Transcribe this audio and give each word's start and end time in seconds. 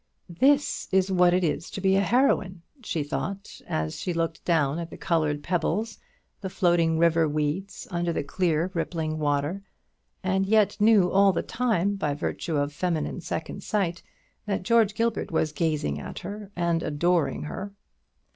"This 0.39 0.87
is 0.91 1.11
what 1.11 1.31
it 1.31 1.43
is 1.43 1.69
to 1.69 1.79
be 1.79 1.95
a 1.95 2.01
heroine," 2.01 2.63
she 2.83 3.03
thought, 3.03 3.61
as 3.69 3.99
she 3.99 4.15
looked 4.15 4.43
down 4.43 4.79
at 4.79 4.89
the 4.89 4.97
coloured 4.97 5.43
pebbles, 5.43 5.99
the 6.41 6.49
floating 6.49 6.97
river 6.97 7.29
weeds, 7.29 7.87
under 7.91 8.11
the 8.11 8.23
clear 8.23 8.71
rippling 8.73 9.19
water; 9.19 9.61
and 10.23 10.47
yet 10.47 10.77
knew 10.81 11.11
all 11.11 11.31
the 11.31 11.43
time, 11.43 11.97
by 11.97 12.15
virtue 12.15 12.57
of 12.57 12.73
feminine 12.73 13.21
second 13.21 13.61
sight, 13.61 14.01
that 14.47 14.63
George 14.63 14.95
Gilbert 14.95 15.29
was 15.29 15.51
gazing 15.51 15.99
at 15.99 16.17
her 16.17 16.49
and 16.55 16.81
adoring 16.81 17.43
her. 17.43 17.71